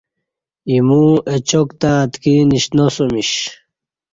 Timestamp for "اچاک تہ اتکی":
1.33-2.33